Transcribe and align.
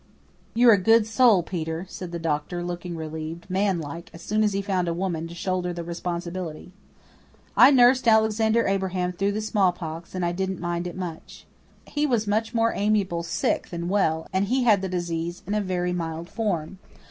"You're 0.55 0.71
a 0.73 0.79
good 0.81 1.05
soul, 1.05 1.43
Peter," 1.43 1.85
said 1.87 2.11
the 2.11 2.17
doctor, 2.17 2.63
looking 2.63 2.95
relieved, 2.95 3.47
manlike, 3.51 4.09
as 4.15 4.23
soon 4.23 4.43
as 4.43 4.51
he 4.53 4.59
found 4.59 4.87
a 4.87 4.95
woman 4.95 5.27
to 5.27 5.35
shoulder 5.35 5.73
the 5.73 5.83
responsibility. 5.83 6.71
I 7.55 7.69
nursed 7.69 8.07
Alexander 8.07 8.65
Abraham 8.65 9.11
through 9.13 9.33
the 9.33 9.41
smallpox, 9.41 10.15
and 10.15 10.25
I 10.25 10.31
didn't 10.31 10.59
mind 10.59 10.87
it 10.87 10.97
much. 10.97 11.45
He 11.85 12.07
was 12.07 12.25
much 12.25 12.51
more 12.51 12.73
amiable 12.75 13.21
sick 13.21 13.69
than 13.69 13.89
well, 13.89 14.27
and 14.33 14.45
he 14.45 14.63
had 14.63 14.81
the 14.81 14.89
disease 14.89 15.43
in 15.45 15.53
a 15.53 15.61
very 15.61 15.93
mild 15.93 16.29
form. 16.29 16.79